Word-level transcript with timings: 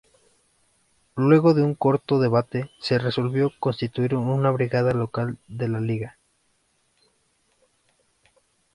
Luego 1.15 1.53
de 1.53 1.61
un 1.61 1.75
corto 1.75 2.19
debate, 2.19 2.71
se 2.79 2.97
resolvió 2.97 3.51
constituir 3.59 4.15
una 4.15 4.49
brigada 4.49 4.95
local 4.95 5.37
de 5.47 5.69
la 5.69 5.79
Liga. 5.79 6.17